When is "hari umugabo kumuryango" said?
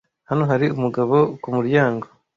0.51-2.05